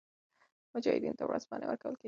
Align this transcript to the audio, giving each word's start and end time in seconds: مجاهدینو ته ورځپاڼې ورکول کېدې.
مجاهدینو 0.75 1.17
ته 1.19 1.23
ورځپاڼې 1.25 1.65
ورکول 1.69 1.91
کېدې. 1.95 1.99